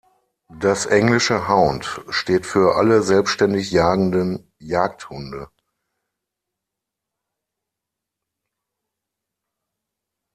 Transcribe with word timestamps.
Das 0.57 0.87
englische 0.87 1.47
„Hound“, 1.47 2.01
steht 2.09 2.47
für 2.47 2.73
alle 2.75 3.03
selbständig 3.03 3.69
jagenden 3.69 4.51
Jagdhunde. 4.57 5.47